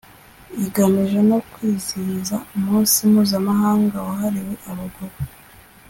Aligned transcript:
igamije 0.65 1.19
no 1.29 1.37
kwizihiza 1.49 2.35
Umunsi 2.55 2.97
Mpuzamahanga 3.11 3.97
wahariwe 4.07 4.53
Abagore 4.71 5.17